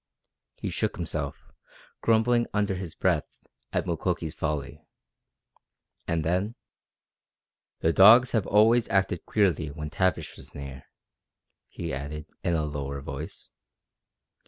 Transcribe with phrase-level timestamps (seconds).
[0.55, 1.51] He shook himself,
[2.01, 3.27] grumbling under his breath
[3.71, 4.83] at Mukoki's folly.
[6.07, 6.55] And then:
[7.81, 10.85] "The dogs have always acted queerly when Tavish was near,"
[11.69, 13.51] he added in a lower voice.